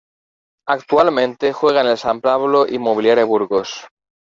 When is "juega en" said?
1.53-1.87